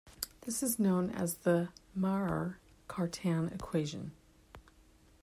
[0.47, 4.13] This is known as the Maurer-Cartan equation.